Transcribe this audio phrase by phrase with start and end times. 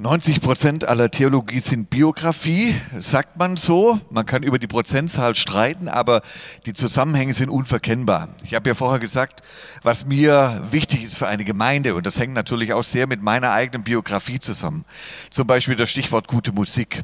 [0.00, 4.00] 90 Prozent aller Theologie sind Biografie, sagt man so.
[4.08, 6.22] Man kann über die Prozentzahl streiten, aber
[6.64, 8.28] die Zusammenhänge sind unverkennbar.
[8.42, 9.42] Ich habe ja vorher gesagt,
[9.82, 13.52] was mir wichtig ist für eine Gemeinde, und das hängt natürlich auch sehr mit meiner
[13.52, 14.86] eigenen Biografie zusammen.
[15.28, 17.02] Zum Beispiel das Stichwort gute Musik.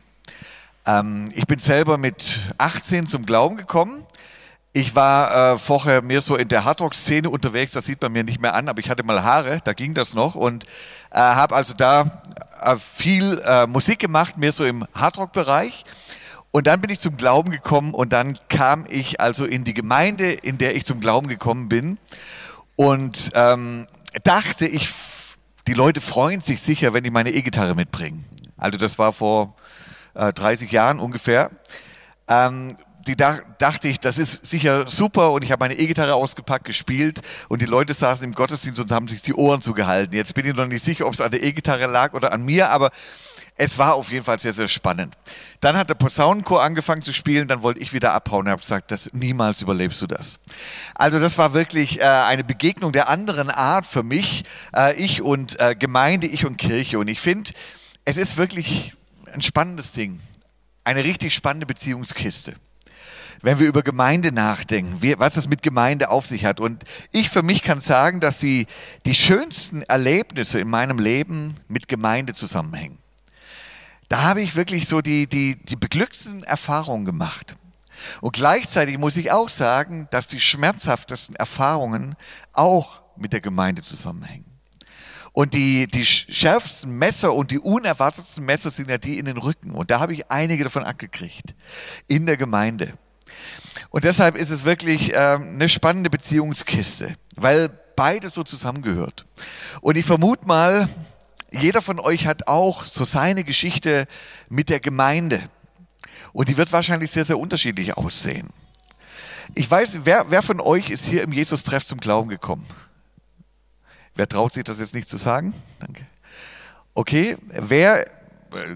[0.87, 4.05] Ähm, ich bin selber mit 18 zum Glauben gekommen.
[4.77, 8.43] Ich war äh, vorher mehr so in der Hardrock-Szene unterwegs, das sieht man mir nicht
[8.43, 10.65] mehr an, aber ich hatte mal Haare, da ging das noch und
[11.13, 12.21] äh, habe also da
[12.61, 15.87] äh, viel äh, Musik gemacht, mehr so im Hardrock-Bereich.
[16.51, 20.31] Und dann bin ich zum Glauben gekommen und dann kam ich also in die Gemeinde,
[20.31, 21.97] in der ich zum Glauben gekommen bin
[22.77, 23.87] und ähm,
[24.25, 24.93] dachte, ich,
[25.67, 28.25] die Leute freuen sich sicher, wenn ich meine E-Gitarre mitbringe.
[28.59, 29.56] Also das war vor
[30.12, 31.51] äh, 30 Jahren ungefähr.
[32.29, 36.64] Ähm, die da, dachte ich, das ist sicher super und ich habe meine E-Gitarre ausgepackt,
[36.64, 40.14] gespielt und die Leute saßen im Gottesdienst und haben sich die Ohren zugehalten.
[40.14, 42.70] Jetzt bin ich noch nicht sicher, ob es an der E-Gitarre lag oder an mir,
[42.70, 42.91] aber
[43.59, 45.16] es war auf jeden Fall sehr, sehr spannend.
[45.61, 48.91] Dann hat der Posaunenchor angefangen zu spielen, dann wollte ich wieder abhauen und habe gesagt,
[48.91, 50.38] das, niemals überlebst du das.
[50.94, 54.44] Also das war wirklich äh, eine Begegnung der anderen Art für mich,
[54.75, 56.98] äh, ich und äh, Gemeinde, ich und Kirche.
[56.98, 57.53] Und ich finde,
[58.05, 58.94] es ist wirklich
[59.33, 60.20] ein spannendes Ding,
[60.84, 62.56] eine richtig spannende Beziehungskiste
[63.42, 66.61] wenn wir über Gemeinde nachdenken, wie, was es mit Gemeinde auf sich hat.
[66.61, 68.67] Und ich für mich kann sagen, dass die,
[69.05, 72.98] die schönsten Erlebnisse in meinem Leben mit Gemeinde zusammenhängen.
[74.09, 77.56] Da habe ich wirklich so die, die, die beglücksten Erfahrungen gemacht.
[78.20, 82.15] Und gleichzeitig muss ich auch sagen, dass die schmerzhaftesten Erfahrungen
[82.53, 84.45] auch mit der Gemeinde zusammenhängen.
[85.33, 89.73] Und die, die schärfsten Messer und die unerwartetsten Messer sind ja die in den Rücken.
[89.73, 91.55] Und da habe ich einige davon abgekriegt.
[92.06, 92.97] In der Gemeinde.
[93.91, 99.27] Und deshalb ist es wirklich äh, eine spannende Beziehungskiste, weil beides so zusammengehört.
[99.80, 100.88] Und ich vermute mal,
[101.50, 104.06] jeder von euch hat auch so seine Geschichte
[104.48, 105.48] mit der Gemeinde.
[106.33, 108.50] Und die wird wahrscheinlich sehr, sehr unterschiedlich aussehen.
[109.55, 112.66] Ich weiß, wer, wer von euch ist hier im Jesus-Treff zum Glauben gekommen?
[114.15, 115.54] Wer traut sich das jetzt nicht zu sagen?
[115.78, 116.06] Danke.
[116.94, 118.06] Okay, wer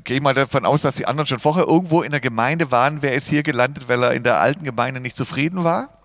[0.04, 3.02] gehe ich mal davon aus, dass die anderen schon vorher irgendwo in der Gemeinde waren.
[3.02, 5.98] Wer ist hier gelandet, weil er in der alten Gemeinde nicht zufrieden war?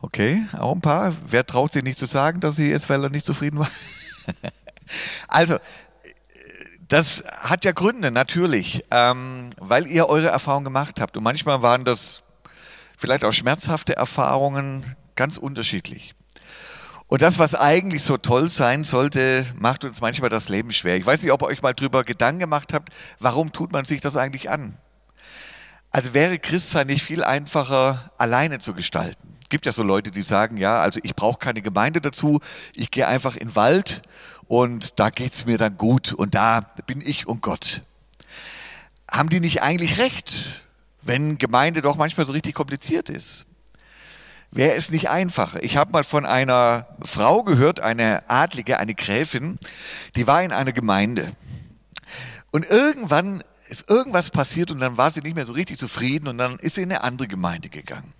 [0.00, 1.14] Okay, auch ein paar.
[1.26, 3.70] Wer traut sich nicht zu sagen, dass sie ist, weil er nicht zufrieden war?
[5.28, 5.58] also,
[6.88, 11.16] das hat ja Gründe, natürlich, ähm, weil ihr eure Erfahrungen gemacht habt.
[11.16, 12.22] Und manchmal waren das
[12.98, 16.14] vielleicht auch schmerzhafte Erfahrungen, ganz unterschiedlich.
[17.14, 20.96] Und das, was eigentlich so toll sein sollte, macht uns manchmal das Leben schwer.
[20.96, 22.88] Ich weiß nicht, ob ihr euch mal drüber Gedanken gemacht habt,
[23.20, 24.76] warum tut man sich das eigentlich an?
[25.92, 29.36] Also wäre Christsein nicht viel einfacher, alleine zu gestalten.
[29.40, 32.40] Es gibt ja so Leute, die sagen, ja, also ich brauche keine Gemeinde dazu,
[32.74, 34.02] ich gehe einfach in den Wald
[34.48, 37.82] und da geht es mir dann gut und da bin ich und Gott.
[39.08, 40.64] Haben die nicht eigentlich recht,
[41.02, 43.46] wenn Gemeinde doch manchmal so richtig kompliziert ist?
[44.54, 45.62] Wäre es nicht einfacher.
[45.62, 49.58] Ich habe mal von einer Frau gehört, eine Adlige, eine Gräfin,
[50.16, 51.32] die war in einer Gemeinde.
[52.52, 56.38] Und irgendwann ist irgendwas passiert und dann war sie nicht mehr so richtig zufrieden und
[56.38, 58.12] dann ist sie in eine andere Gemeinde gegangen.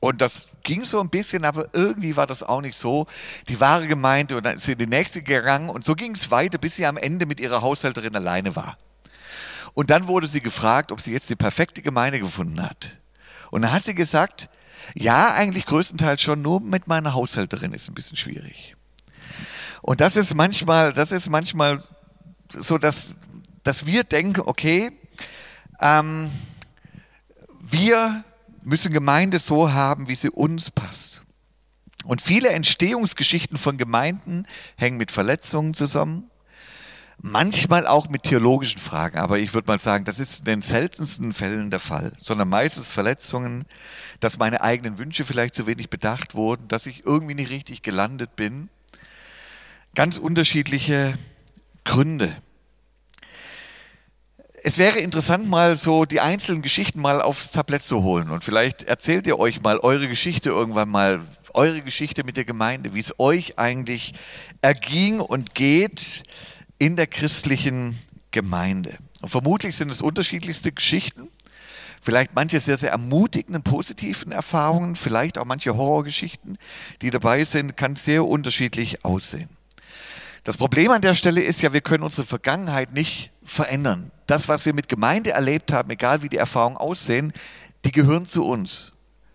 [0.00, 3.06] Und das ging so ein bisschen, aber irgendwie war das auch nicht so
[3.48, 4.36] die wahre Gemeinde.
[4.36, 6.86] Und dann ist sie in die nächste gegangen und so ging es weiter, bis sie
[6.86, 8.76] am Ende mit ihrer Haushälterin alleine war.
[9.72, 12.98] Und dann wurde sie gefragt, ob sie jetzt die perfekte Gemeinde gefunden hat.
[13.50, 14.48] Und dann hat sie gesagt,
[14.94, 18.76] ja, eigentlich größtenteils schon, nur mit meiner Haushälterin ist ein bisschen schwierig.
[19.82, 21.82] Und das ist manchmal, das ist manchmal
[22.52, 23.16] so, dass,
[23.62, 24.92] dass wir denken, okay,
[25.80, 26.30] ähm,
[27.60, 28.24] wir
[28.62, 31.22] müssen Gemeinde so haben, wie sie uns passt.
[32.04, 34.46] Und viele Entstehungsgeschichten von Gemeinden
[34.76, 36.30] hängen mit Verletzungen zusammen,
[37.20, 41.32] manchmal auch mit theologischen Fragen, aber ich würde mal sagen, das ist in den seltensten
[41.32, 43.64] Fällen der Fall, sondern meistens Verletzungen,
[44.20, 48.36] dass meine eigenen Wünsche vielleicht zu wenig bedacht wurden, dass ich irgendwie nicht richtig gelandet
[48.36, 48.68] bin.
[49.94, 51.16] Ganz unterschiedliche
[51.84, 52.34] Gründe.
[54.66, 58.82] Es wäre interessant, mal so die einzelnen Geschichten mal aufs Tablett zu holen und vielleicht
[58.84, 61.20] erzählt ihr euch mal eure Geschichte irgendwann mal,
[61.52, 64.14] eure Geschichte mit der Gemeinde, wie es euch eigentlich
[64.62, 66.22] erging und geht
[66.78, 67.98] in der christlichen
[68.30, 68.98] Gemeinde.
[69.22, 71.28] Und vermutlich sind es unterschiedlichste Geschichten.
[72.02, 76.58] Vielleicht manche sehr, sehr ermutigenden, positiven Erfahrungen, vielleicht auch manche Horrorgeschichten,
[77.00, 79.48] die dabei sind, kann sehr unterschiedlich aussehen.
[80.42, 84.10] Das Problem an der Stelle ist ja, wir können unsere Vergangenheit nicht verändern.
[84.26, 87.32] Das, was wir mit Gemeinde erlebt haben, egal wie die Erfahrungen aussehen,
[87.86, 88.92] die gehören zu uns.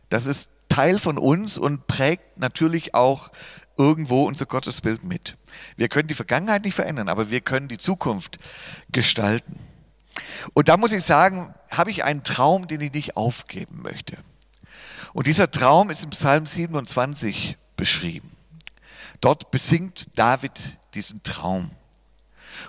[0.10, 3.32] Das ist Teil von uns und prägt natürlich auch
[3.80, 5.36] irgendwo unser Gottesbild mit.
[5.78, 8.38] Wir können die Vergangenheit nicht verändern, aber wir können die Zukunft
[8.92, 9.58] gestalten.
[10.54, 14.18] Und da muss ich sagen, habe ich einen Traum, den ich nicht aufgeben möchte.
[15.14, 18.32] Und dieser Traum ist im Psalm 27 beschrieben.
[19.22, 21.72] Dort besingt David diesen Traum.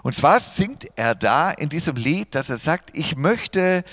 [0.03, 3.85] Und zwar singt er da in diesem Lied, dass er sagt, ich möchte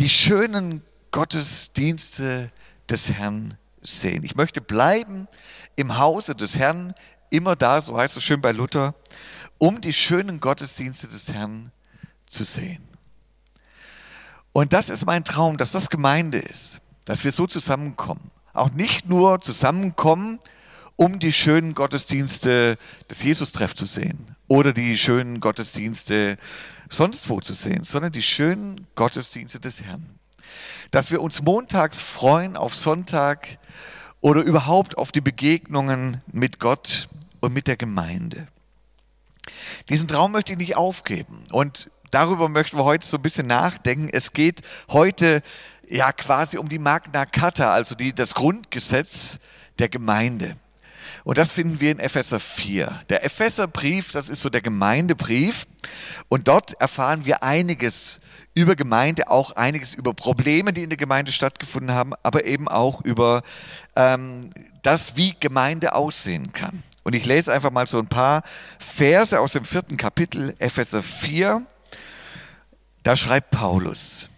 [0.00, 2.50] die schönen Gottesdienste
[2.88, 4.24] des Herrn sehen.
[4.24, 5.28] Ich möchte bleiben
[5.76, 6.94] im Hause des Herrn,
[7.30, 8.94] immer da, so heißt es schön bei Luther,
[9.58, 11.72] um die schönen Gottesdienste des Herrn
[12.26, 12.86] zu sehen.
[14.52, 18.30] Und das ist mein Traum, dass das Gemeinde ist, dass wir so zusammenkommen.
[18.52, 20.38] Auch nicht nur zusammenkommen,
[20.96, 22.76] um die schönen Gottesdienste
[23.08, 26.38] des Jesus-Treff zu sehen oder die schönen Gottesdienste
[26.90, 30.18] sonst wo zu sehen, sondern die schönen Gottesdienste des Herrn.
[30.90, 33.58] Dass wir uns montags freuen auf Sonntag
[34.22, 37.08] oder überhaupt auf die Begegnungen mit Gott
[37.40, 38.46] und mit der Gemeinde.
[39.90, 44.08] Diesen Traum möchte ich nicht aufgeben und darüber möchten wir heute so ein bisschen nachdenken.
[44.10, 45.42] Es geht heute
[45.88, 49.38] ja quasi um die Magna Carta, also die, das Grundgesetz
[49.80, 50.56] der Gemeinde.
[51.24, 53.02] Und das finden wir in Epheser 4.
[53.08, 55.66] Der Epheserbrief, das ist so der Gemeindebrief.
[56.28, 58.20] Und dort erfahren wir einiges
[58.54, 63.00] über Gemeinde, auch einiges über Probleme, die in der Gemeinde stattgefunden haben, aber eben auch
[63.02, 63.42] über
[63.96, 64.50] ähm,
[64.82, 66.82] das, wie Gemeinde aussehen kann.
[67.02, 68.42] Und ich lese einfach mal so ein paar
[68.78, 71.66] Verse aus dem vierten Kapitel, Epheser 4.
[73.02, 74.28] Da schreibt Paulus,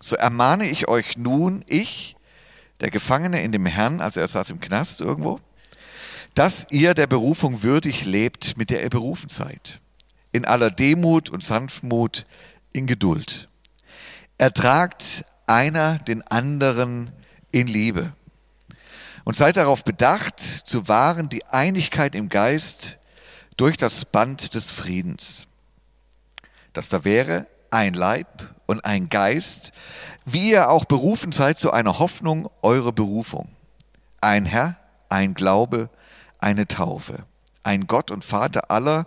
[0.00, 2.16] so ermahne ich euch nun, ich,
[2.80, 5.38] der Gefangene in dem Herrn, also er saß im Knast irgendwo,
[6.34, 9.80] dass ihr der Berufung würdig lebt, mit der ihr berufen seid.
[10.32, 12.24] In aller Demut und Sanftmut,
[12.72, 13.48] in Geduld.
[14.38, 17.12] Ertragt einer den anderen
[17.50, 18.12] in Liebe.
[19.24, 22.98] Und seid darauf bedacht, zu wahren die Einigkeit im Geist
[23.56, 25.46] durch das Band des Friedens.
[26.72, 29.72] Dass da wäre ein Leib und ein Geist,
[30.24, 33.48] wie ihr auch berufen seid zu einer Hoffnung eurer Berufung.
[34.20, 34.76] Ein Herr,
[35.08, 35.90] ein Glaube,
[36.40, 37.24] eine Taufe.
[37.62, 39.06] Ein Gott und Vater aller,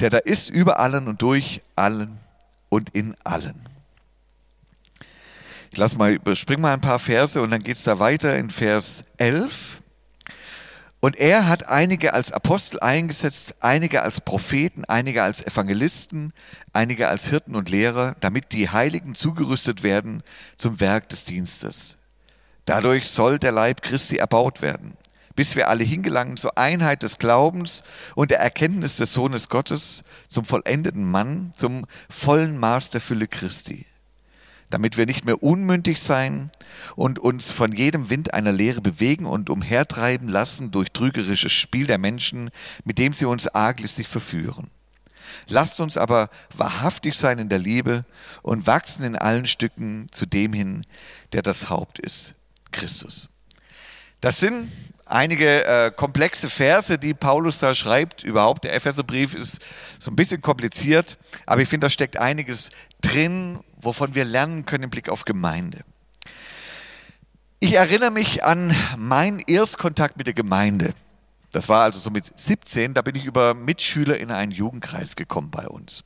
[0.00, 2.18] der da ist über allen und durch allen
[2.68, 3.68] und in allen.
[5.70, 8.50] Ich lasse mal, überspring mal ein paar Verse und dann geht es da weiter in
[8.50, 9.80] Vers 11.
[11.00, 16.32] Und er hat einige als Apostel eingesetzt, einige als Propheten, einige als Evangelisten,
[16.72, 20.22] einige als Hirten und Lehrer, damit die Heiligen zugerüstet werden
[20.56, 21.98] zum Werk des Dienstes.
[22.64, 24.96] Dadurch soll der Leib Christi erbaut werden
[25.36, 27.82] bis wir alle hingelangen zur Einheit des Glaubens
[28.14, 33.86] und der Erkenntnis des Sohnes Gottes, zum vollendeten Mann, zum vollen Maß der Fülle Christi,
[34.70, 36.50] damit wir nicht mehr unmündig sein
[36.96, 41.98] und uns von jedem Wind einer Lehre bewegen und umhertreiben lassen durch trügerisches Spiel der
[41.98, 42.50] Menschen,
[42.84, 44.70] mit dem sie uns arglistig verführen.
[45.48, 48.04] Lasst uns aber wahrhaftig sein in der Liebe
[48.42, 50.86] und wachsen in allen Stücken zu dem hin,
[51.32, 52.34] der das Haupt ist,
[52.72, 53.28] Christus.
[54.20, 54.70] Das sind
[55.06, 58.24] einige äh, komplexe Verse, die Paulus da schreibt.
[58.24, 59.60] Überhaupt, der Epheserbrief ist
[60.00, 62.70] so ein bisschen kompliziert, aber ich finde, da steckt einiges
[63.00, 65.80] drin, wovon wir lernen können im Blick auf Gemeinde.
[67.60, 70.92] Ich erinnere mich an meinen Erstkontakt mit der Gemeinde.
[71.50, 75.50] Das war also so mit 17, da bin ich über Mitschüler in einen Jugendkreis gekommen
[75.50, 76.02] bei uns.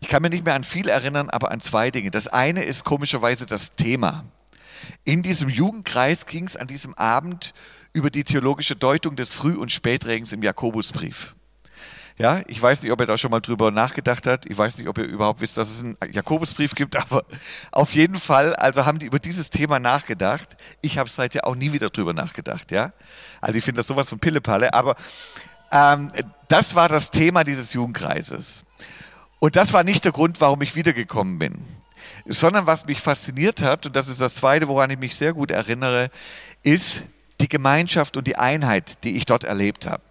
[0.00, 2.10] Ich kann mir nicht mehr an viel erinnern, aber an zwei Dinge.
[2.10, 4.24] Das eine ist komischerweise das Thema.
[5.04, 7.52] In diesem Jugendkreis ging es an diesem Abend
[7.98, 11.34] über die theologische Deutung des Früh- und Spätregens im Jakobusbrief.
[12.16, 14.46] Ja, ich weiß nicht, ob er da schon mal drüber nachgedacht hat.
[14.46, 17.24] Ich weiß nicht, ob ihr überhaupt wisst, dass es einen Jakobusbrief gibt, aber
[17.72, 20.56] auf jeden Fall, also haben die über dieses Thema nachgedacht.
[20.80, 22.92] Ich habe seither auch nie wieder drüber nachgedacht, ja.
[23.40, 24.94] Also ich finde das sowas von Pillepalle, aber
[25.72, 26.10] ähm,
[26.46, 28.64] das war das Thema dieses Jugendkreises.
[29.40, 31.64] Und das war nicht der Grund, warum ich wiedergekommen bin,
[32.26, 35.50] sondern was mich fasziniert hat, und das ist das Zweite, woran ich mich sehr gut
[35.50, 36.10] erinnere,
[36.62, 37.04] ist,
[37.40, 40.02] die Gemeinschaft und die Einheit, die ich dort erlebt habe.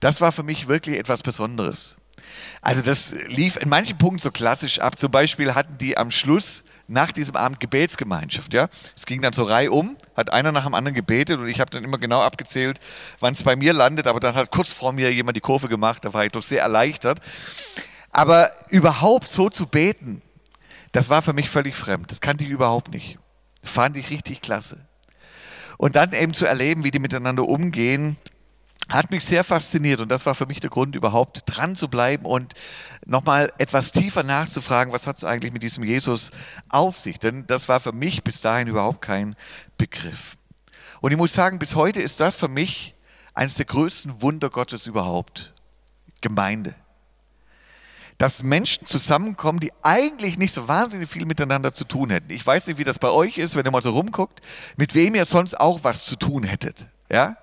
[0.00, 1.96] Das war für mich wirklich etwas Besonderes.
[2.60, 4.98] Also das lief in manchen Punkten so klassisch ab.
[4.98, 8.52] Zum Beispiel hatten die am Schluss nach diesem Abend Gebetsgemeinschaft.
[8.52, 11.70] Ja, es ging dann so reihum, hat einer nach dem anderen gebetet und ich habe
[11.70, 12.78] dann immer genau abgezählt,
[13.20, 14.06] wann es bei mir landet.
[14.06, 16.04] Aber dann hat kurz vor mir jemand die Kurve gemacht.
[16.04, 17.20] Da war ich doch sehr erleichtert.
[18.10, 20.22] Aber überhaupt so zu beten,
[20.92, 22.10] das war für mich völlig fremd.
[22.10, 23.18] Das kannte ich überhaupt nicht.
[23.62, 24.78] Fand ich richtig klasse.
[25.78, 28.16] Und dann eben zu erleben, wie die miteinander umgehen,
[28.88, 32.24] hat mich sehr fasziniert und das war für mich der Grund, überhaupt dran zu bleiben
[32.24, 32.54] und
[33.04, 36.30] nochmal etwas tiefer nachzufragen, was hat es eigentlich mit diesem Jesus
[36.68, 37.18] auf sich?
[37.18, 39.34] Denn das war für mich bis dahin überhaupt kein
[39.76, 40.36] Begriff.
[41.00, 42.94] Und ich muss sagen, bis heute ist das für mich
[43.34, 45.52] eines der größten Wunder Gottes überhaupt.
[46.20, 46.74] Gemeinde.
[48.18, 52.30] Dass Menschen zusammenkommen, die eigentlich nicht so wahnsinnig viel miteinander zu tun hätten.
[52.30, 54.40] Ich weiß nicht, wie das bei euch ist, wenn ihr mal so rumguckt,
[54.76, 56.88] mit wem ihr sonst auch was zu tun hättet.
[57.10, 57.36] Ja?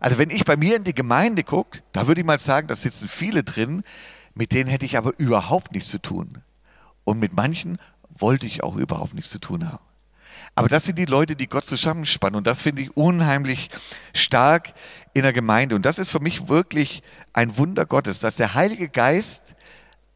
[0.00, 2.74] Also wenn ich bei mir in die Gemeinde gucke, da würde ich mal sagen, da
[2.74, 3.82] sitzen viele drin,
[4.34, 6.42] mit denen hätte ich aber überhaupt nichts zu tun.
[7.04, 7.78] Und mit manchen
[8.08, 9.84] wollte ich auch überhaupt nichts zu tun haben.
[10.56, 12.36] Aber das sind die Leute, die Gott zusammenspannen.
[12.36, 13.70] Und das finde ich unheimlich
[14.12, 14.72] stark
[15.12, 15.74] in der Gemeinde.
[15.74, 17.02] Und das ist für mich wirklich
[17.32, 19.53] ein Wunder Gottes, dass der Heilige Geist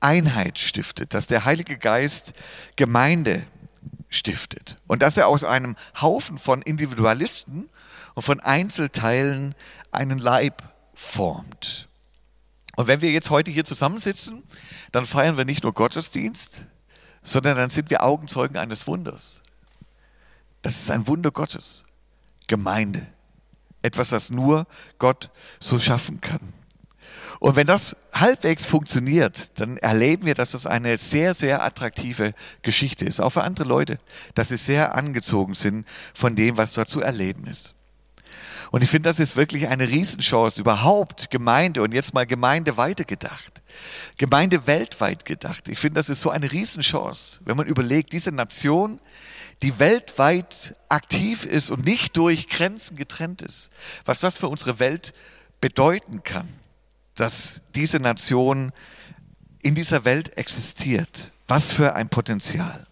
[0.00, 2.32] Einheit stiftet, dass der Heilige Geist
[2.76, 3.44] Gemeinde
[4.08, 4.76] stiftet.
[4.86, 7.68] Und dass er aus einem Haufen von Individualisten
[8.14, 9.54] und von Einzelteilen
[9.90, 10.62] einen Leib
[10.94, 11.88] formt.
[12.76, 14.44] Und wenn wir jetzt heute hier zusammensitzen,
[14.92, 16.66] dann feiern wir nicht nur Gottesdienst,
[17.22, 19.42] sondern dann sind wir Augenzeugen eines Wunders.
[20.62, 21.84] Das ist ein Wunder Gottes.
[22.46, 23.06] Gemeinde.
[23.82, 24.66] Etwas, das nur
[24.98, 26.52] Gott so schaffen kann.
[27.40, 33.04] Und wenn das halbwegs funktioniert, dann erleben wir, dass das eine sehr, sehr attraktive Geschichte
[33.04, 33.98] ist, auch für andere Leute,
[34.34, 37.74] dass sie sehr angezogen sind von dem, was dort zu erleben ist.
[38.70, 43.62] Und ich finde, das ist wirklich eine Riesenchance, überhaupt Gemeinde und jetzt mal Gemeinde weitergedacht,
[44.18, 45.68] Gemeinde weltweit gedacht.
[45.68, 49.00] Ich finde, das ist so eine Riesenchance, wenn man überlegt, diese Nation,
[49.62, 53.70] die weltweit aktiv ist und nicht durch Grenzen getrennt ist,
[54.04, 55.14] was das für unsere Welt
[55.60, 56.48] bedeuten kann,
[57.18, 58.72] dass diese Nation
[59.62, 61.32] in dieser Welt existiert.
[61.46, 62.86] Was für ein Potenzial.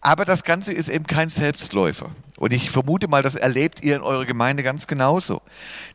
[0.00, 2.10] Aber das Ganze ist eben kein Selbstläufer.
[2.36, 5.42] Und ich vermute mal, das erlebt ihr in eurer Gemeinde ganz genauso,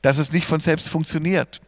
[0.02, 1.60] dass es nicht von selbst funktioniert.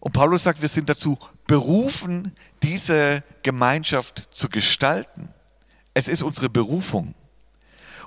[0.00, 5.28] Und Paulus sagt, wir sind dazu berufen, diese Gemeinschaft zu gestalten.
[5.94, 7.14] Es ist unsere Berufung.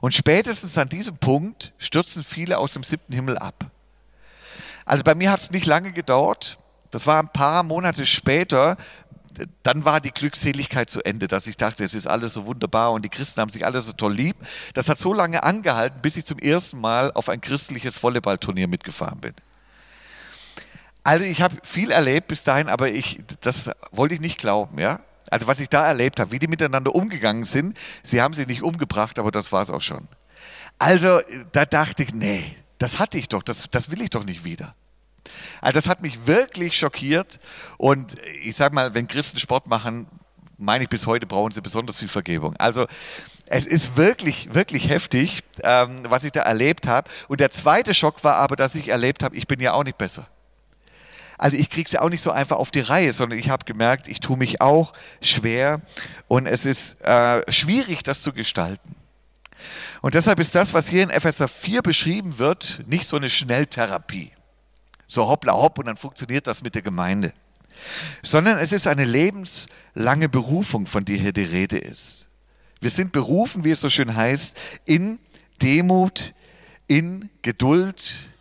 [0.01, 3.71] Und spätestens an diesem Punkt stürzen viele aus dem siebten Himmel ab.
[4.83, 6.59] Also bei mir hat es nicht lange gedauert.
[6.95, 8.77] Das war ein paar Monate später.
[9.63, 13.03] Dann war die Glückseligkeit zu Ende, dass ich dachte, es ist alles so wunderbar und
[13.03, 14.37] die Christen haben sich alle so toll lieb.
[14.75, 19.19] Das hat so lange angehalten, bis ich zum ersten Mal auf ein christliches Volleyballturnier mitgefahren
[19.19, 19.33] bin.
[21.03, 25.01] Also ich habe viel erlebt bis dahin, aber ich, das wollte ich nicht glauben, ja.
[25.29, 28.63] Also was ich da erlebt habe, wie die miteinander umgegangen sind, sie haben sich nicht
[28.63, 30.07] umgebracht, aber das war es auch schon.
[30.79, 31.19] Also
[31.51, 34.75] da dachte ich, nee, das hatte ich doch, das, das will ich doch nicht wieder.
[35.61, 37.39] Also das hat mich wirklich schockiert
[37.77, 40.07] und ich sage mal, wenn Christen Sport machen,
[40.57, 42.55] meine ich, bis heute brauchen sie besonders viel Vergebung.
[42.57, 42.85] Also
[43.47, 47.09] es ist wirklich, wirklich heftig, ähm, was ich da erlebt habe.
[47.27, 49.97] Und der zweite Schock war aber, dass ich erlebt habe, ich bin ja auch nicht
[49.97, 50.27] besser.
[51.37, 54.07] Also ich kriege es auch nicht so einfach auf die Reihe, sondern ich habe gemerkt,
[54.07, 55.81] ich tue mich auch schwer
[56.27, 58.95] und es ist äh, schwierig, das zu gestalten.
[60.01, 64.31] Und deshalb ist das, was hier in Epheser 4 beschrieben wird, nicht so eine Schnelltherapie.
[65.07, 67.33] So hoppla hopp und dann funktioniert das mit der Gemeinde.
[68.23, 72.27] Sondern es ist eine lebenslange Berufung, von der hier die Rede ist.
[72.79, 75.19] Wir sind berufen, wie es so schön heißt, in
[75.61, 76.33] Demut,
[76.87, 78.31] in Geduld,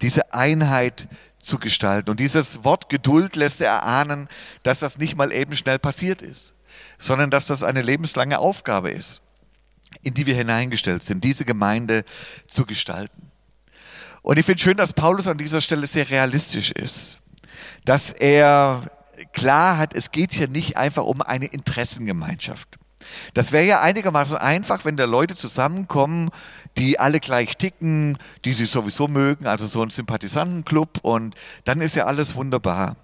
[0.00, 2.10] diese Einheit zu gestalten.
[2.10, 4.28] Und dieses Wort Geduld lässt erahnen,
[4.62, 6.54] dass das nicht mal eben schnell passiert ist,
[6.98, 9.20] sondern dass das eine lebenslange Aufgabe ist,
[10.02, 12.04] in die wir hineingestellt sind, diese Gemeinde
[12.48, 13.31] zu gestalten.
[14.22, 17.18] Und ich finde schön, dass Paulus an dieser Stelle sehr realistisch ist,
[17.84, 18.90] dass er
[19.32, 22.78] klar hat, es geht hier nicht einfach um eine Interessengemeinschaft.
[23.34, 26.30] Das wäre ja einigermaßen einfach, wenn da Leute zusammenkommen,
[26.78, 31.96] die alle gleich ticken, die sie sowieso mögen, also so ein Sympathisantenclub und dann ist
[31.96, 32.96] ja alles wunderbar.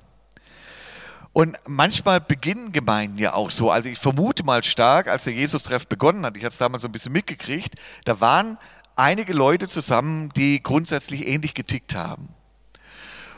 [1.32, 3.70] Und manchmal beginnen Gemeinden ja auch so.
[3.70, 6.88] Also ich vermute mal stark, als der Jesus-Treff begonnen hat, ich hatte es damals so
[6.88, 8.56] ein bisschen mitgekriegt, da waren
[8.98, 12.28] einige Leute zusammen, die grundsätzlich ähnlich getickt haben.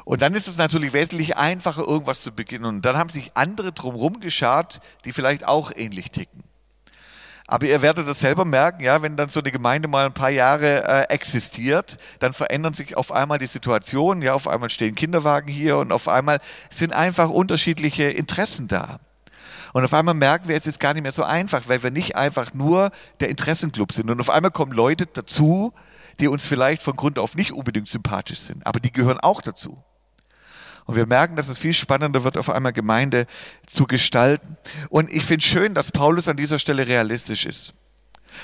[0.04, 2.64] Und dann ist es natürlich wesentlich einfacher, irgendwas zu beginnen.
[2.64, 6.42] Und dann haben sich andere drumherum geschart, die vielleicht auch ähnlich ticken.
[7.46, 10.30] Aber ihr werdet das selber merken, ja, wenn dann so eine Gemeinde mal ein paar
[10.30, 15.48] Jahre äh, existiert, dann verändern sich auf einmal die Situationen, ja, auf einmal stehen Kinderwagen
[15.48, 16.38] hier und auf einmal
[16.70, 19.00] sind einfach unterschiedliche Interessen da.
[19.72, 22.16] Und auf einmal merken wir, es ist gar nicht mehr so einfach, weil wir nicht
[22.16, 24.10] einfach nur der Interessenclub sind.
[24.10, 25.72] Und auf einmal kommen Leute dazu,
[26.18, 29.82] die uns vielleicht von Grund auf nicht unbedingt sympathisch sind, aber die gehören auch dazu.
[30.86, 33.26] Und wir merken, dass es viel spannender wird, auf einmal Gemeinde
[33.66, 34.56] zu gestalten.
[34.88, 37.74] Und ich finde schön, dass Paulus an dieser Stelle realistisch ist.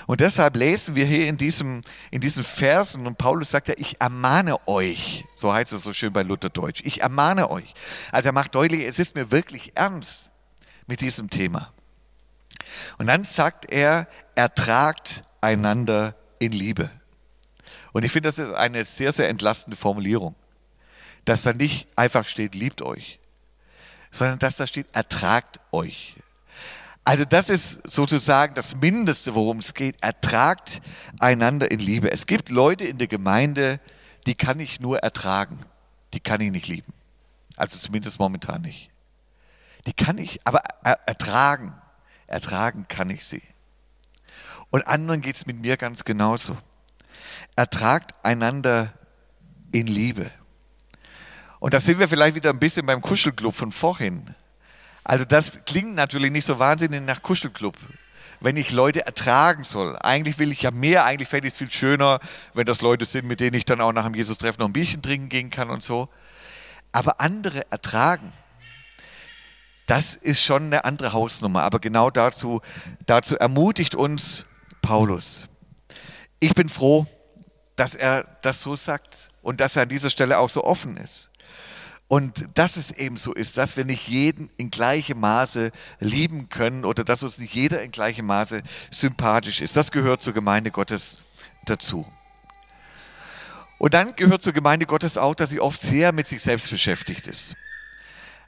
[0.06, 1.80] Und deshalb lesen wir hier in, diesem,
[2.10, 6.12] in diesen Versen, und Paulus sagt ja, ich ermahne euch, so heißt es so schön
[6.12, 7.74] bei Lutherdeutsch, ich ermahne euch.
[8.12, 10.30] Also er macht deutlich, es ist mir wirklich ernst
[10.86, 11.72] mit diesem Thema.
[12.98, 16.90] Und dann sagt er, ertragt einander in Liebe.
[17.92, 20.34] Und ich finde, das ist eine sehr, sehr entlastende Formulierung
[21.26, 23.18] dass da nicht einfach steht, liebt euch,
[24.10, 26.14] sondern dass da steht, ertragt euch.
[27.04, 30.02] Also das ist sozusagen das Mindeste, worum es geht.
[30.02, 30.80] Ertragt
[31.20, 32.10] einander in Liebe.
[32.10, 33.80] Es gibt Leute in der Gemeinde,
[34.26, 35.60] die kann ich nur ertragen.
[36.14, 36.92] Die kann ich nicht lieben.
[37.56, 38.90] Also zumindest momentan nicht.
[39.86, 40.60] Die kann ich, aber
[41.06, 41.74] ertragen.
[42.26, 43.42] Ertragen kann ich sie.
[44.70, 46.58] Und anderen geht es mit mir ganz genauso.
[47.54, 48.92] Ertragt einander
[49.72, 50.30] in Liebe.
[51.60, 54.34] Und da sind wir vielleicht wieder ein bisschen beim Kuschelclub von vorhin.
[55.04, 57.76] Also das klingt natürlich nicht so wahnsinnig nach Kuschelclub,
[58.40, 59.96] wenn ich Leute ertragen soll.
[60.00, 62.18] Eigentlich will ich ja mehr, eigentlich fände ich es viel schöner,
[62.54, 65.00] wenn das Leute sind, mit denen ich dann auch nach dem Jesus-Treffen noch ein Bierchen
[65.00, 66.08] trinken gehen kann und so.
[66.90, 68.32] Aber andere ertragen,
[69.86, 71.62] das ist schon eine andere Hausnummer.
[71.62, 72.60] Aber genau dazu,
[73.06, 74.44] dazu ermutigt uns
[74.82, 75.48] Paulus.
[76.40, 77.06] Ich bin froh,
[77.76, 81.30] dass er das so sagt und dass er an dieser Stelle auch so offen ist.
[82.08, 86.84] Und dass es eben so ist, dass wir nicht jeden in gleichem Maße lieben können
[86.84, 88.62] oder dass uns nicht jeder in gleichem Maße
[88.92, 89.76] sympathisch ist.
[89.76, 91.18] Das gehört zur Gemeinde Gottes
[91.64, 92.06] dazu.
[93.78, 97.26] Und dann gehört zur Gemeinde Gottes auch, dass sie oft sehr mit sich selbst beschäftigt
[97.26, 97.56] ist.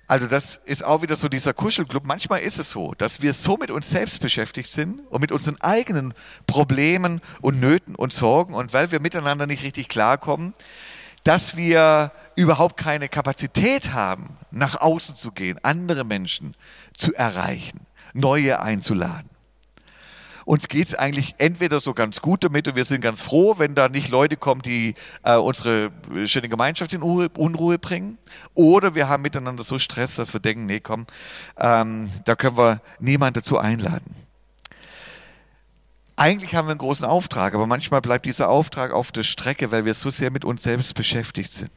[0.08, 2.06] Also das ist auch wieder so dieser Kuschelclub.
[2.06, 5.60] Manchmal ist es so, dass wir so mit uns selbst beschäftigt sind und mit unseren
[5.60, 6.14] eigenen
[6.46, 10.54] Problemen und Nöten und Sorgen und weil wir miteinander nicht richtig klarkommen,
[11.24, 16.54] dass wir überhaupt keine Kapazität haben, nach außen zu gehen, andere Menschen
[16.94, 17.80] zu erreichen,
[18.14, 19.27] neue einzuladen.
[20.48, 23.74] Uns geht es eigentlich entweder so ganz gut damit und wir sind ganz froh, wenn
[23.74, 25.90] da nicht Leute kommen, die äh, unsere
[26.24, 28.16] schöne Gemeinschaft in Unruhe, Unruhe, bringen,
[28.54, 31.06] oder wir haben miteinander so Stress, dass wir denken, nee, komm,
[31.58, 34.14] ähm, da können wir niemanden dazu einladen
[36.16, 39.84] eigentlich haben wir einen großen Auftrag, aber manchmal bleibt dieser Auftrag auf der Strecke, weil
[39.84, 41.70] wir so sehr mit uns selbst beschäftigt sind.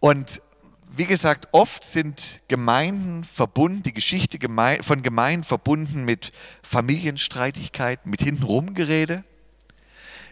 [0.00, 0.42] Und
[0.96, 4.38] wie gesagt, oft sind Gemeinden verbunden, die Geschichte
[4.82, 6.32] von Gemeinden verbunden mit
[6.62, 9.24] Familienstreitigkeiten, mit hintenrumgerede,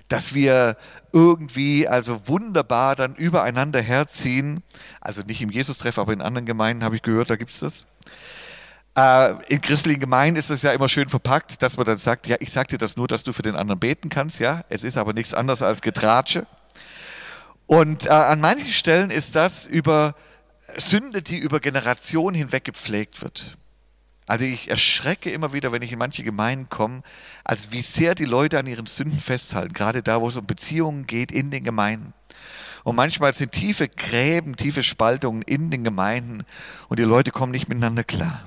[0.08, 0.76] dass wir
[1.12, 4.62] irgendwie also wunderbar dann übereinander herziehen.
[5.00, 7.86] Also nicht im Jesus-Treff, aber in anderen Gemeinden habe ich gehört, da gibt es das.
[8.96, 12.36] Äh, in christlichen Gemeinden ist es ja immer schön verpackt, dass man dann sagt, ja,
[12.40, 14.64] ich sage dir das nur, dass du für den anderen beten kannst, ja.
[14.68, 16.46] Es ist aber nichts anderes als Getratsche.
[17.66, 20.16] Und äh, an manchen Stellen ist das über
[20.76, 23.56] Sünde, die über Generationen hinweg gepflegt wird.
[24.26, 27.02] Also ich erschrecke immer wieder, wenn ich in manche Gemeinden komme,
[27.42, 31.06] als wie sehr die Leute an ihren Sünden festhalten, gerade da, wo es um Beziehungen
[31.06, 32.12] geht in den Gemeinden.
[32.84, 36.44] Und manchmal sind tiefe Gräben, tiefe Spaltungen in den Gemeinden
[36.88, 38.46] und die Leute kommen nicht miteinander klar.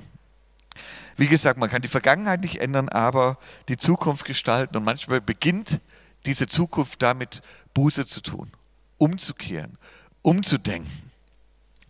[1.16, 4.76] Wie gesagt, man kann die Vergangenheit nicht ändern, aber die Zukunft gestalten.
[4.76, 5.80] Und manchmal beginnt
[6.26, 8.50] diese Zukunft damit, Buße zu tun,
[8.96, 9.78] umzukehren,
[10.22, 11.03] umzudenken.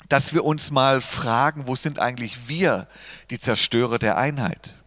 [0.09, 2.89] Dass wir uns mal fragen, wo sind eigentlich wir
[3.31, 4.79] die Zerstörer der Einheit?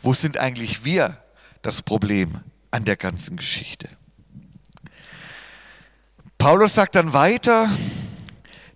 [0.00, 1.22] Wo sind eigentlich wir
[1.62, 3.88] das Problem an der ganzen Geschichte?
[6.38, 7.68] Paulus sagt dann weiter,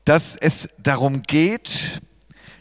[0.04, 2.00] dass es darum geht,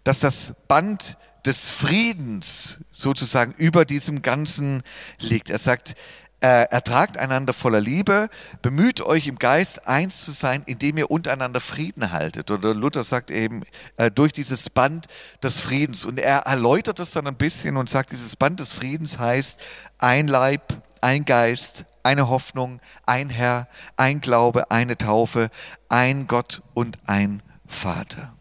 [0.04, 4.84] dass das Band des Friedens sozusagen über diesem Ganzen
[5.20, 5.50] liegt.
[5.50, 5.96] Er sagt,
[6.42, 8.30] äh, ertragt einander voller Liebe,
[8.62, 12.50] bemüht euch im Geist eins zu sein, indem ihr untereinander Frieden haltet.
[12.50, 13.64] Oder Luther sagt eben,
[13.98, 15.08] äh, durch dieses Band
[15.44, 16.04] des Friedens.
[16.04, 19.60] Und er erläutert das dann ein bisschen und sagt, dieses Band des Friedens heißt
[20.00, 25.50] ein Leib, ein Geist, eine Hoffnung, ein Herr, ein Glaube, eine Taufe,
[25.90, 28.34] ein Gott und ein Vater.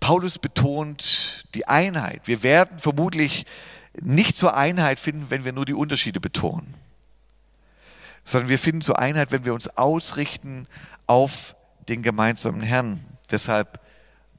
[0.00, 2.22] Paulus betont die Einheit.
[2.24, 3.46] Wir werden vermutlich
[4.00, 6.74] nicht zur Einheit finden, wenn wir nur die Unterschiede betonen,
[8.24, 10.66] sondern wir finden zur Einheit, wenn wir uns ausrichten
[11.06, 11.54] auf
[11.88, 13.04] den gemeinsamen Herrn.
[13.30, 13.80] Deshalb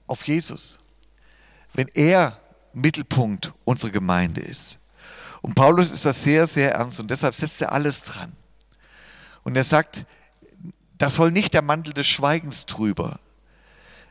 [0.08, 0.80] auf Jesus.
[1.74, 2.40] Wenn er
[2.74, 4.80] Mittelpunkt unserer Gemeinde ist.
[5.42, 8.34] Und Paulus ist das sehr, sehr ernst und deshalb setzt er alles dran.
[9.44, 10.06] Und er sagt,
[10.98, 13.20] da soll nicht der Mantel des Schweigens drüber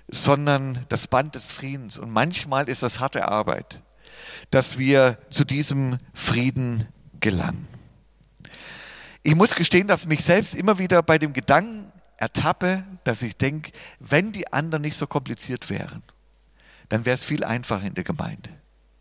[0.09, 1.99] sondern das Band des Friedens.
[1.99, 3.83] Und manchmal ist das harte Arbeit,
[4.51, 6.87] dass wir zu diesem Frieden
[7.21, 7.67] gelangen.
[9.23, 13.37] Ich muss gestehen, dass ich mich selbst immer wieder bei dem Gedanken ertappe, dass ich
[13.37, 16.03] denke, wenn die anderen nicht so kompliziert wären,
[16.89, 18.51] dann wäre es viel einfacher in der Gemeinde.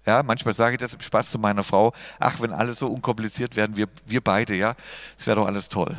[0.06, 3.56] Ja, manchmal sage ich das im Spaß zu meiner Frau, ach, wenn alle so unkompliziert
[3.56, 4.76] wären, wir, wir beide, ja,
[5.18, 5.96] das wäre doch alles toll.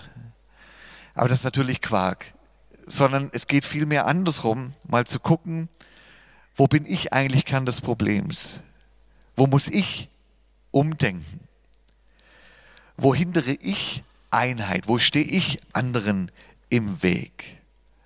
[1.14, 2.34] Aber das ist natürlich Quark
[2.86, 5.68] sondern es geht vielmehr andersrum, mal zu gucken,
[6.56, 8.62] wo bin ich eigentlich Kern des Problems?
[9.36, 10.08] Wo muss ich
[10.70, 11.40] umdenken?
[12.96, 14.88] Wo hindere ich Einheit?
[14.88, 16.30] Wo stehe ich anderen
[16.74, 17.58] im Weg.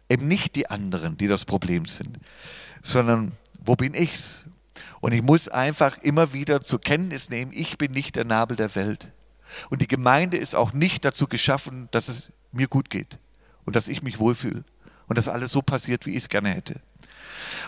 [0.09, 2.19] Eben nicht die anderen, die das Problem sind,
[2.83, 3.33] sondern
[3.65, 4.45] wo bin ich's?
[5.01, 8.75] Und ich muss einfach immer wieder zur Kenntnis nehmen, ich bin nicht der Nabel der
[8.75, 9.13] Welt.
[9.71, 13.19] Und die Gemeinde ist auch nicht dazu geschaffen, dass es mir gut geht
[13.65, 14.65] und dass ich mich wohlfühle
[15.07, 16.81] und dass alles so passiert, wie ich es gerne hätte.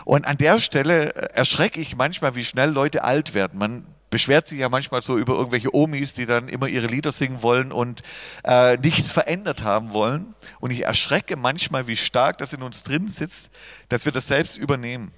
[0.05, 3.59] Und an der Stelle erschrecke ich manchmal, wie schnell Leute alt werden.
[3.59, 7.41] Man beschwert sich ja manchmal so über irgendwelche Omis, die dann immer ihre Lieder singen
[7.41, 8.03] wollen und
[8.43, 10.35] äh, nichts verändert haben wollen.
[10.59, 13.49] Und ich erschrecke manchmal, wie stark das in uns drin sitzt,
[13.89, 15.13] dass wir das selbst übernehmen.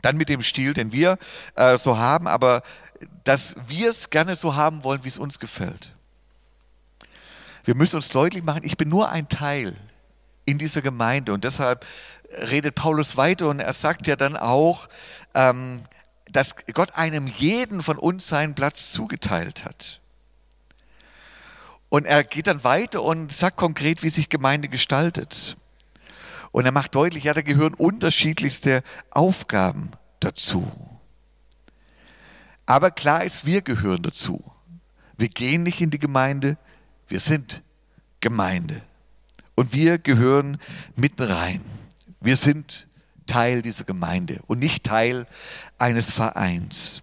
[0.00, 1.18] Dann mit dem Stil, den wir
[1.56, 2.62] äh, so haben, aber
[3.24, 5.92] dass wir es gerne so haben wollen, wie es uns gefällt.
[7.64, 9.76] Wir müssen uns deutlich machen, ich bin nur ein Teil
[10.50, 11.86] in dieser Gemeinde und deshalb
[12.50, 14.88] redet Paulus weiter und er sagt ja dann auch,
[15.34, 15.82] ähm,
[16.30, 20.00] dass Gott einem jeden von uns seinen Platz zugeteilt hat.
[21.88, 25.56] Und er geht dann weiter und sagt konkret, wie sich Gemeinde gestaltet.
[26.52, 30.70] Und er macht deutlich, ja, da gehören unterschiedlichste Aufgaben dazu.
[32.66, 34.44] Aber klar ist, wir gehören dazu.
[35.16, 36.56] Wir gehen nicht in die Gemeinde,
[37.08, 37.62] wir sind
[38.20, 38.82] Gemeinde.
[39.60, 40.56] Und wir gehören
[40.96, 41.60] mitten rein.
[42.18, 42.88] Wir sind
[43.26, 45.26] Teil dieser Gemeinde und nicht Teil
[45.76, 47.02] eines Vereins.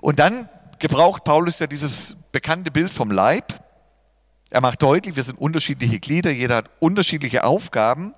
[0.00, 3.62] Und dann gebraucht Paulus ja dieses bekannte Bild vom Leib.
[4.48, 8.14] Er macht deutlich, wir sind unterschiedliche Glieder, jeder hat unterschiedliche Aufgaben.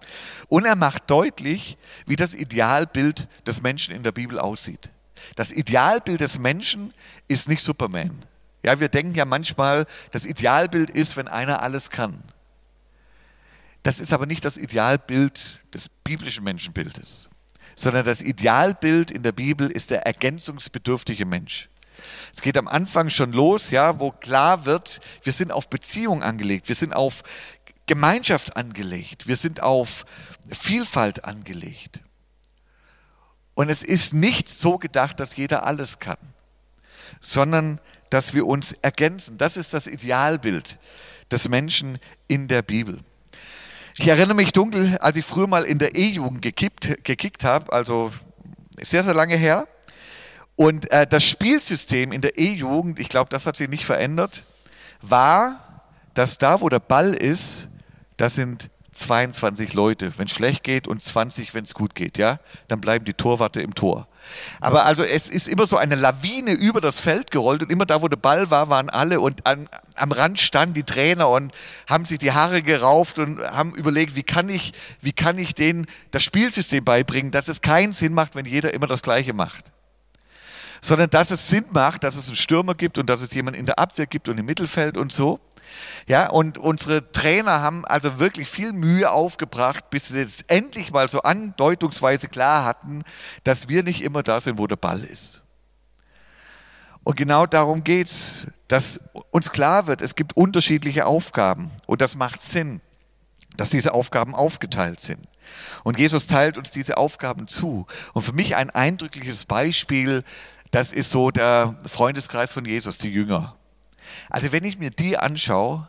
[0.47, 4.91] Und er macht deutlich, wie das Idealbild des Menschen in der Bibel aussieht.
[5.35, 6.95] Das Idealbild des Menschen
[7.27, 8.25] ist nicht Superman.
[8.65, 12.23] Ja, wir denken ja manchmal, das Idealbild ist, wenn einer alles kann.
[13.83, 17.29] Das ist aber nicht das Idealbild des biblischen Menschenbildes
[17.77, 21.69] sondern das Idealbild in der Bibel ist der ergänzungsbedürftige Mensch.
[22.33, 26.69] Es geht am Anfang schon los, ja, wo klar wird, wir sind auf Beziehung angelegt,
[26.69, 27.23] wir sind auf
[27.87, 30.05] Gemeinschaft angelegt, wir sind auf
[30.49, 32.01] Vielfalt angelegt.
[33.55, 36.19] Und es ist nicht so gedacht, dass jeder alles kann,
[37.21, 39.37] sondern dass wir uns ergänzen.
[39.39, 40.79] Das ist das Idealbild
[41.31, 43.01] des Menschen in der Bibel.
[43.99, 48.11] Ich erinnere mich dunkel, als ich früher mal in der E-Jugend gekippt, gekickt habe, also
[48.81, 49.69] sehr, sehr lange her.
[50.57, 54.45] Und äh, das Spielsystem in der E-Jugend, ich glaube, das hat sich nicht verändert,
[55.03, 55.83] war,
[56.15, 57.69] dass da, wo der Ball ist,
[58.17, 58.71] das sind
[59.03, 62.39] 22 Leute, wenn es schlecht geht und 20, wenn es gut geht, ja,
[62.69, 64.09] dann bleiben die Torwarte im Tor.
[64.61, 68.03] Aber also es ist immer so eine Lawine über das Feld gerollt und immer da,
[68.03, 71.53] wo der Ball war, waren alle und an, am Rand standen die Trainer und
[71.89, 75.87] haben sich die Haare gerauft und haben überlegt, wie kann ich, wie kann ich denen
[76.11, 79.73] das Spielsystem beibringen, dass es keinen Sinn macht, wenn jeder immer das Gleiche macht.
[80.81, 83.67] Sondern dass es Sinn macht, dass es einen Stürmer gibt und dass es jemanden in
[83.67, 85.41] der Abwehr gibt und im Mittelfeld und so.
[86.07, 91.09] Ja, und unsere Trainer haben also wirklich viel Mühe aufgebracht, bis sie es endlich mal
[91.09, 93.03] so andeutungsweise klar hatten,
[93.45, 95.43] dass wir nicht immer da sind, wo der Ball ist.
[97.05, 102.15] Und genau darum geht es, dass uns klar wird, es gibt unterschiedliche Aufgaben und das
[102.15, 102.81] macht Sinn,
[103.57, 105.27] dass diese Aufgaben aufgeteilt sind.
[105.85, 107.87] Und Jesus teilt uns diese Aufgaben zu.
[108.13, 110.23] Und für mich ein eindrückliches Beispiel,
[110.71, 113.57] das ist so der Freundeskreis von Jesus, die Jünger.
[114.31, 115.89] Also wenn ich mir die anschaue,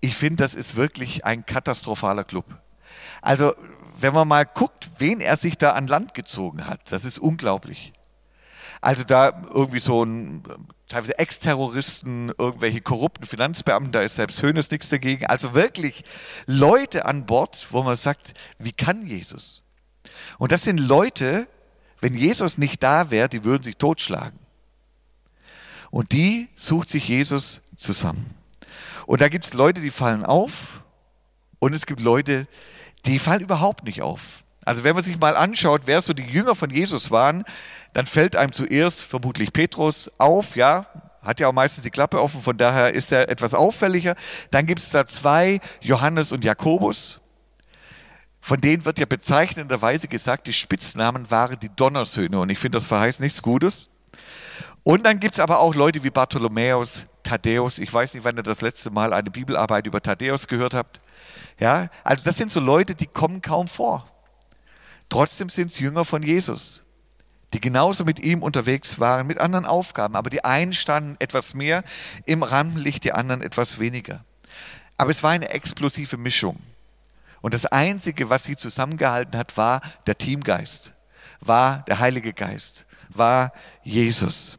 [0.00, 2.44] ich finde, das ist wirklich ein katastrophaler Club.
[3.20, 3.54] Also
[3.98, 7.92] wenn man mal guckt, wen er sich da an Land gezogen hat, das ist unglaublich.
[8.80, 10.42] Also da irgendwie so ein
[10.88, 15.26] teilweise Ex-Terroristen, irgendwelche korrupten Finanzbeamten, da ist selbst Hönes nichts dagegen.
[15.26, 16.04] Also wirklich
[16.46, 19.62] Leute an Bord, wo man sagt, wie kann Jesus?
[20.38, 21.46] Und das sind Leute,
[22.00, 24.41] wenn Jesus nicht da wäre, die würden sich totschlagen.
[25.92, 28.34] Und die sucht sich Jesus zusammen.
[29.04, 30.82] Und da gibt es Leute, die fallen auf
[31.58, 32.48] und es gibt Leute,
[33.04, 34.42] die fallen überhaupt nicht auf.
[34.64, 37.44] Also wenn man sich mal anschaut, wer so die Jünger von Jesus waren,
[37.92, 40.86] dann fällt einem zuerst vermutlich Petrus auf, ja,
[41.20, 44.16] hat ja auch meistens die Klappe offen, von daher ist er etwas auffälliger.
[44.50, 47.20] Dann gibt es da zwei, Johannes und Jakobus.
[48.40, 52.40] Von denen wird ja bezeichnenderweise gesagt, die Spitznamen waren die Donnersöhne.
[52.40, 53.90] Und ich finde, das verheißt nichts Gutes.
[54.84, 57.78] Und dann gibt es aber auch Leute wie Bartholomäus, Thaddäus.
[57.78, 61.00] Ich weiß nicht, wann ihr das letzte Mal eine Bibelarbeit über Thaddäus gehört habt.
[61.60, 64.08] Ja, also das sind so Leute, die kommen kaum vor.
[65.08, 66.84] Trotzdem sind es Jünger von Jesus,
[67.52, 70.16] die genauso mit ihm unterwegs waren, mit anderen Aufgaben.
[70.16, 71.84] Aber die einen standen etwas mehr
[72.24, 74.24] im Rampenlicht, die anderen etwas weniger.
[74.96, 76.58] Aber es war eine explosive Mischung.
[77.40, 80.94] Und das Einzige, was sie zusammengehalten hat, war der Teamgeist,
[81.40, 84.58] war der Heilige Geist, war Jesus.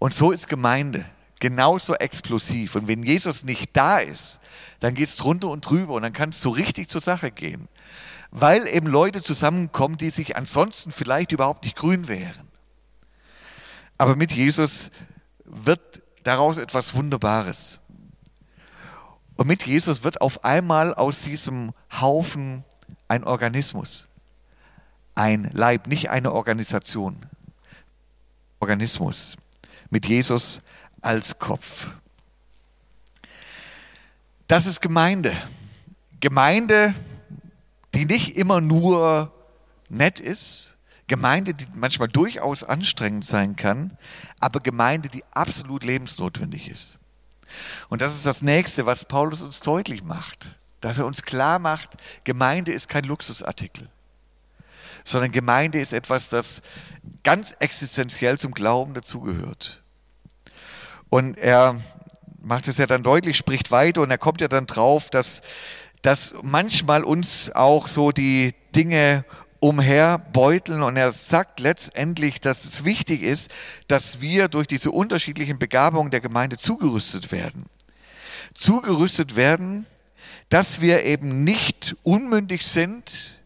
[0.00, 1.04] Und so ist Gemeinde.
[1.40, 2.74] genauso explosiv.
[2.74, 4.40] Und wenn Jesus nicht da ist,
[4.80, 7.66] dann geht es drunter und drüber und dann kann es so richtig zur Sache gehen.
[8.30, 12.48] Weil eben Leute zusammenkommen, die sich ansonsten vielleicht überhaupt nicht grün wären.
[13.98, 14.90] Aber mit Jesus
[15.44, 17.80] wird daraus etwas Wunderbares.
[19.36, 22.64] Und mit Jesus wird auf einmal aus diesem Haufen
[23.08, 24.08] ein Organismus,
[25.14, 27.26] ein Leib, nicht eine Organisation.
[28.60, 29.38] Organismus
[29.90, 30.62] mit Jesus
[31.00, 31.88] als Kopf.
[34.46, 35.36] Das ist Gemeinde.
[36.20, 36.94] Gemeinde,
[37.94, 39.32] die nicht immer nur
[39.88, 40.76] nett ist,
[41.06, 43.96] Gemeinde, die manchmal durchaus anstrengend sein kann,
[44.38, 46.98] aber Gemeinde, die absolut lebensnotwendig ist.
[47.88, 51.96] Und das ist das Nächste, was Paulus uns deutlich macht, dass er uns klar macht,
[52.22, 53.88] Gemeinde ist kein Luxusartikel,
[55.04, 56.62] sondern Gemeinde ist etwas, das
[57.22, 59.82] ganz existenziell zum Glauben dazugehört.
[61.08, 61.80] Und er
[62.42, 65.42] macht es ja dann deutlich, spricht weiter und er kommt ja dann drauf, dass,
[66.02, 69.24] dass manchmal uns auch so die Dinge
[69.60, 73.50] umherbeuteln und er sagt letztendlich, dass es wichtig ist,
[73.88, 77.66] dass wir durch diese unterschiedlichen Begabungen der Gemeinde zugerüstet werden.
[78.54, 79.86] Zugerüstet werden,
[80.48, 83.39] dass wir eben nicht unmündig sind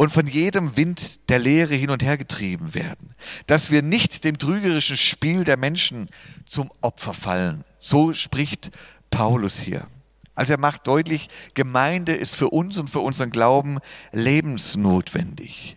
[0.00, 3.14] und von jedem Wind der Lehre hin und her getrieben werden.
[3.46, 6.08] Dass wir nicht dem trügerischen Spiel der Menschen
[6.46, 7.64] zum Opfer fallen.
[7.80, 8.70] So spricht
[9.10, 9.86] Paulus hier.
[10.34, 13.78] Also er macht deutlich, Gemeinde ist für uns und für unseren Glauben
[14.12, 15.76] lebensnotwendig.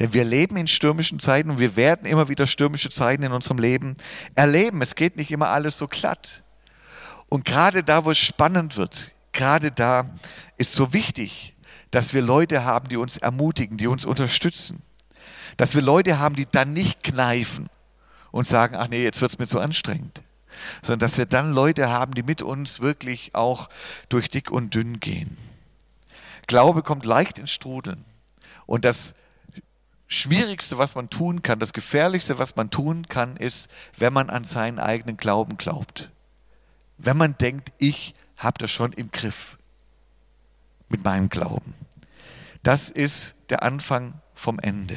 [0.00, 3.58] Denn wir leben in stürmischen Zeiten und wir werden immer wieder stürmische Zeiten in unserem
[3.58, 3.94] Leben
[4.34, 4.82] erleben.
[4.82, 6.42] Es geht nicht immer alles so glatt.
[7.28, 10.10] Und gerade da, wo es spannend wird, gerade da
[10.56, 11.53] ist so wichtig,
[11.94, 14.82] dass wir Leute haben, die uns ermutigen, die uns unterstützen.
[15.56, 17.68] Dass wir Leute haben, die dann nicht kneifen
[18.32, 20.22] und sagen, ach nee, jetzt wird es mir zu anstrengend
[20.82, 23.68] sondern dass wir dann Leute haben, die mit uns wirklich auch
[24.08, 25.36] durch dick und dünn gehen.
[26.46, 28.04] Glaube kommt leicht ins Strudeln.
[28.66, 29.14] Und das
[30.06, 34.44] Schwierigste, was man tun kann, das Gefährlichste, was man tun kann, ist, wenn man an
[34.44, 36.10] seinen eigenen Glauben glaubt.
[36.98, 39.58] Wenn man denkt, ich habe das schon im Griff
[40.94, 41.74] mit meinem Glauben.
[42.62, 44.96] Das ist der Anfang vom Ende.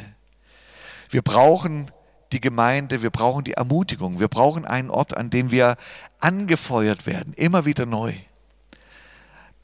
[1.10, 1.92] Wir brauchen
[2.32, 5.76] die Gemeinde, wir brauchen die Ermutigung, wir brauchen einen Ort, an dem wir
[6.20, 8.14] angefeuert werden, immer wieder neu.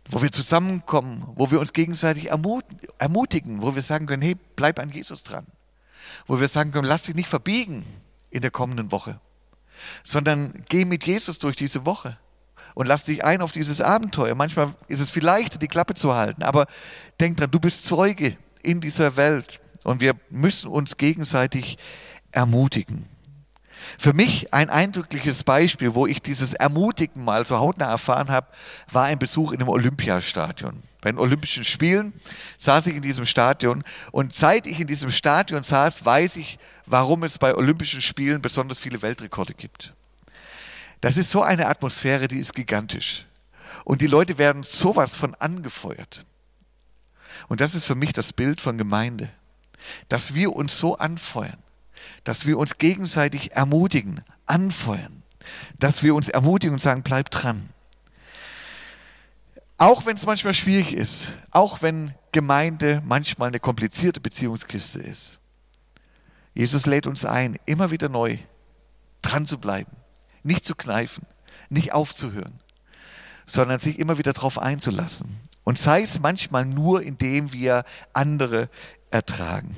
[0.10, 4.89] Wo wir zusammenkommen, wo wir uns gegenseitig ermutigen, wo wir sagen können, hey, bleib an
[4.89, 5.46] Jesus dran.
[6.26, 7.86] Wo wir sagen können, lass dich nicht verbiegen
[8.32, 9.19] in der kommenden Woche,
[10.04, 12.17] sondern geh mit Jesus durch diese Woche
[12.76, 14.36] und lass dich ein auf dieses Abenteuer.
[14.36, 16.68] Manchmal ist es viel leichter, die Klappe zu halten, aber
[17.20, 21.78] denk dran, du bist Zeuge in dieser Welt und wir müssen uns gegenseitig
[22.32, 23.08] ermutigen.
[23.98, 28.48] Für mich ein eindrückliches Beispiel, wo ich dieses Ermutigen mal so hautnah erfahren habe,
[28.92, 30.84] war ein Besuch in einem Olympiastadion.
[31.02, 32.14] Bei den Olympischen Spielen
[32.58, 37.24] saß ich in diesem Stadion und seit ich in diesem Stadion saß, weiß ich, warum
[37.24, 39.94] es bei Olympischen Spielen besonders viele Weltrekorde gibt.
[41.04, 43.26] Das ist so eine Atmosphäre, die ist gigantisch.
[43.84, 46.26] Und die Leute werden sowas von angefeuert.
[47.50, 49.30] Und das ist für mich das Bild von Gemeinde,
[50.08, 51.63] dass wir uns so anfeuern
[52.24, 55.24] dass wir uns gegenseitig ermutigen, anfeuern,
[55.80, 57.70] dass wir uns ermutigen und sagen, bleib dran.
[59.78, 65.39] Auch wenn es manchmal schwierig ist, auch wenn Gemeinde manchmal eine komplizierte Beziehungskiste ist.
[66.54, 68.38] Jesus lädt uns ein, immer wieder neu
[69.22, 69.92] dran zu bleiben,
[70.43, 71.25] nicht zu kneifen,
[71.69, 72.60] nicht aufzuhören,
[73.45, 75.39] sondern sich immer wieder darauf einzulassen.
[75.63, 78.69] Und sei es manchmal nur, indem wir andere
[79.10, 79.75] ertragen.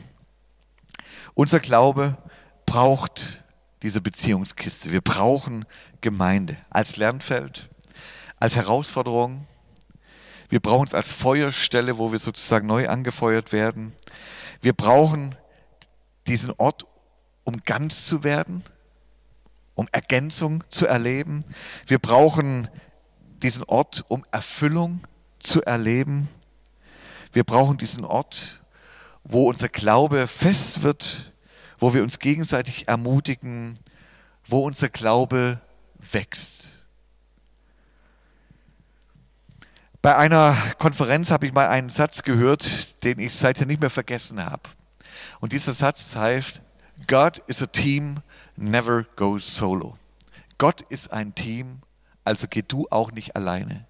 [1.36, 2.18] Unser Glaube
[2.66, 3.44] braucht
[3.84, 4.92] diese Beziehungskiste.
[4.92, 5.66] Wir brauchen
[6.02, 7.70] Gemeinde als Lernfeld,
[8.40, 9.48] als Herausforderung.
[10.50, 13.94] Wir brauchen es als Feuerstelle, wo wir sozusagen neu angefeuert werden.
[14.62, 15.36] Wir brauchen
[16.26, 16.88] diesen Ort,
[17.44, 18.64] um ganz zu werden,
[19.76, 21.44] um Ergänzung zu erleben.
[21.86, 22.70] Wir brauchen
[23.44, 25.02] diesen Ort, um Erfüllung
[25.40, 26.30] zu erleben.
[27.34, 28.62] Wir brauchen diesen Ort,
[29.24, 31.34] wo unser Glaube fest wird,
[31.80, 33.76] wo wir uns gegenseitig ermutigen,
[34.48, 35.60] wo unser Glaube
[36.12, 36.84] wächst.
[40.02, 44.46] Bei einer Konferenz habe ich mal einen Satz gehört, den ich seither nicht mehr vergessen
[44.46, 44.70] habe.
[45.40, 46.62] Und dieser Satz heißt,
[47.08, 48.18] God is a team,
[48.56, 49.98] never goes solo.
[50.58, 51.82] Gott ist ein Team,
[52.24, 53.86] also geh du auch nicht alleine.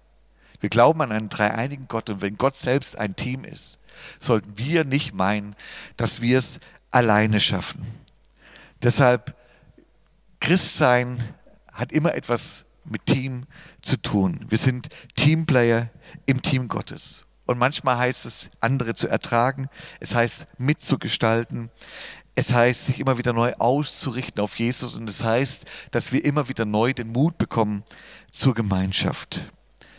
[0.60, 3.78] Wir glauben an einen dreieinigen Gott und wenn Gott selbst ein Team ist,
[4.20, 5.54] sollten wir nicht meinen,
[5.96, 7.86] dass wir es alleine schaffen.
[8.82, 9.36] Deshalb,
[10.40, 11.22] Christsein
[11.72, 13.46] hat immer etwas mit Team
[13.82, 14.44] zu tun.
[14.48, 15.90] Wir sind Teamplayer
[16.24, 17.26] im Team Gottes.
[17.46, 19.68] Und manchmal heißt es, andere zu ertragen.
[20.00, 21.70] Es heißt, mitzugestalten.
[22.38, 24.94] Es heißt, sich immer wieder neu auszurichten auf Jesus.
[24.94, 27.82] Und es heißt, dass wir immer wieder neu den Mut bekommen
[28.30, 29.40] zur Gemeinschaft.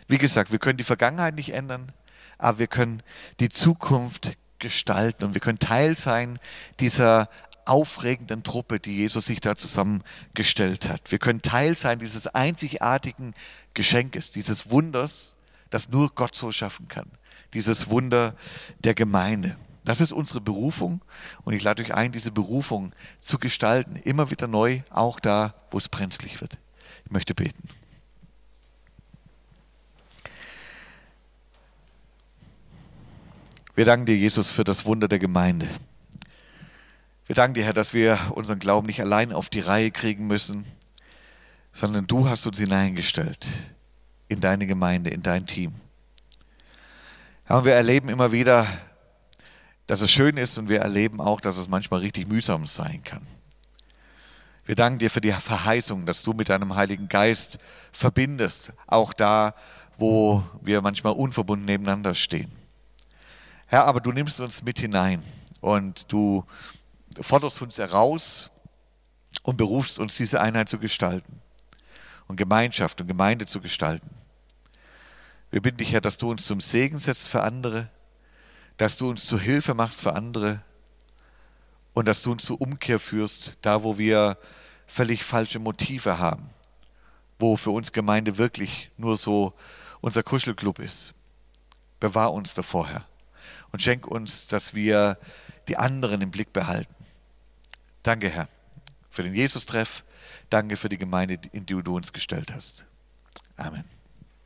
[0.08, 1.92] Wie gesagt, wir können die Vergangenheit nicht ändern,
[2.38, 3.02] aber wir können
[3.40, 6.40] die Zukunft gestalten und wir können Teil sein
[6.80, 7.30] dieser
[7.66, 11.12] aufregenden Truppe, die Jesus sich da zusammengestellt hat.
[11.12, 13.34] Wir können Teil sein dieses einzigartigen
[13.74, 15.36] Geschenkes, dieses Wunders,
[15.70, 17.10] das nur Gott so schaffen kann.
[17.54, 18.36] Dieses Wunder
[18.80, 19.58] der Gemeinde.
[19.88, 21.00] Das ist unsere Berufung
[21.46, 25.78] und ich lade euch ein, diese Berufung zu gestalten, immer wieder neu, auch da, wo
[25.78, 26.58] es brenzlig wird.
[27.06, 27.70] Ich möchte beten.
[33.76, 35.70] Wir danken dir, Jesus, für das Wunder der Gemeinde.
[37.26, 40.66] Wir danken dir, Herr, dass wir unseren Glauben nicht allein auf die Reihe kriegen müssen,
[41.72, 43.48] sondern du hast uns hineingestellt
[44.28, 45.76] in deine Gemeinde, in dein Team.
[47.48, 48.68] Und wir erleben immer wieder,
[49.88, 53.26] dass es schön ist und wir erleben auch, dass es manchmal richtig mühsam sein kann.
[54.66, 57.58] Wir danken dir für die Verheißung, dass du mit deinem Heiligen Geist
[57.94, 59.56] verbindest, auch da,
[59.98, 62.52] wo wir manchmal unverbunden nebeneinander stehen.
[63.68, 65.24] Herr, aber du nimmst uns mit hinein
[65.62, 66.46] und du
[67.22, 68.52] forderst uns heraus
[69.44, 71.42] und berufst uns, diese Einheit zu gestalten
[72.28, 74.10] und Gemeinschaft und Gemeinde zu gestalten.
[75.50, 77.90] Wir bitten dich, Herr, dass du uns zum Segen setzt für andere,
[78.78, 80.62] dass du uns zur Hilfe machst für andere
[81.94, 84.38] und dass du uns zur Umkehr führst, da wo wir
[84.86, 86.50] völlig falsche Motive haben,
[87.40, 89.54] wo für uns Gemeinde wirklich nur so
[90.02, 91.14] unser Kuschelclub ist.
[92.00, 93.06] Bewahr uns davor, Herr,
[93.72, 95.18] und schenk uns, dass wir
[95.68, 96.94] die anderen im Blick behalten.
[98.04, 98.48] Danke, Herr,
[99.10, 100.04] für den Jesus-Treff.
[100.50, 102.86] Danke für die Gemeinde, in die du uns gestellt hast.
[103.58, 103.97] Amen.